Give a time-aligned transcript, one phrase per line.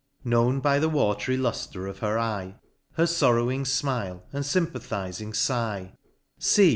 [0.23, 2.55] —Known by the watry luftre of her eye,
[2.93, 5.91] Her forrowing fmile, and fympathizing figh;
[6.39, 6.69] See